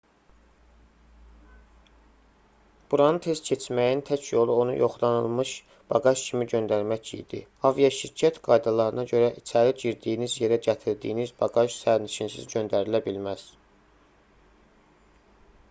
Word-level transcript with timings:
buranı 2.93 3.17
tez 3.25 3.41
keçməyin 3.49 3.99
tək 4.07 4.29
yolu 4.31 4.55
onu 4.61 4.77
yoxlanılmış 4.77 5.51
baqaj 5.93 6.23
kimi 6.29 6.47
göndərmək 6.53 7.11
idi 7.17 7.41
aviaşirkət 7.71 8.39
qaydalarına 8.49 9.05
görə 9.13 9.27
içəri 9.43 9.75
girdiyiniz 9.83 10.37
yerə 10.45 10.59
gətirdiyiniz 10.69 11.35
baqaj 11.43 11.71
sərnişinsiz 11.83 12.49
göndərilə 12.55 13.03
bilməz 13.09 13.45